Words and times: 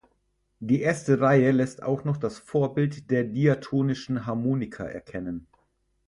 Die 0.59 0.81
erste 0.81 1.21
Reihe 1.21 1.51
lässt 1.51 1.83
auch 1.83 2.05
noch 2.05 2.17
das 2.17 2.39
Vorbild 2.39 3.11
der 3.11 3.23
diatonischen 3.23 4.25
Harmonika 4.25 4.83
erkennen. 4.83 5.45